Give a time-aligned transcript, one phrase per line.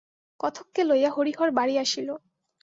[0.39, 2.09] কথককে লইয়া হরিহর বাড়ি আসিল।